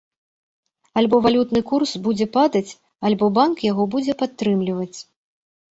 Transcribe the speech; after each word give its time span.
Альбо 1.01 1.15
валютны 1.25 1.61
курс 1.73 1.91
будзе 2.09 2.27
падаць, 2.39 2.65
альбо 3.11 3.25
банк 3.37 3.57
яго 3.71 3.83
будзе 3.95 4.13
падтрымліваць. 4.25 4.95